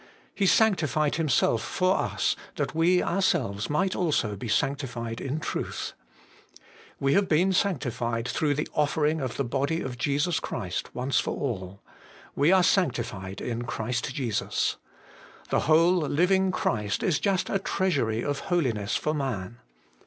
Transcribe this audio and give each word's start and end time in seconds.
He 0.33 0.47
sanctified 0.47 1.17
Himself 1.17 1.61
for 1.61 1.95
us, 1.95 2.35
that 2.55 2.73
we 2.73 3.03
ourselves 3.03 3.69
might 3.69 3.95
also 3.95 4.35
be 4.35 4.47
sanctified 4.47 5.21
in 5.21 5.39
truth. 5.39 5.93
We 6.99 7.13
have 7.13 7.29
been 7.29 7.53
sanc 7.53 7.81
tified 7.83 8.27
through 8.27 8.55
the 8.55 8.67
offering 8.73 9.21
of 9.21 9.37
the 9.37 9.43
body 9.43 9.79
of 9.79 9.99
Jesus 9.99 10.39
Christ 10.39 10.95
once 10.95 11.19
for 11.19 11.35
all. 11.37 11.83
We 12.35 12.51
are 12.51 12.63
sanctified 12.63 13.41
in 13.41 13.61
Christ 13.65 14.15
Jesus. 14.15 14.77
The 15.51 15.59
whole 15.69 15.97
living 15.97 16.49
Christ 16.51 17.03
is 17.03 17.19
just 17.19 17.47
a 17.47 17.59
treasury 17.59 18.23
of 18.23 18.39
holiness 18.49 18.95
for 18.95 19.13
man. 19.13 19.59